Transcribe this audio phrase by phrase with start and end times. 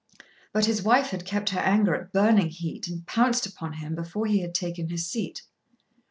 [0.51, 4.25] But his wife had kept her anger at burning heat and pounced upon him before
[4.25, 5.43] he had taken his seat.